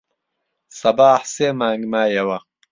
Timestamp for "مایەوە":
1.91-2.37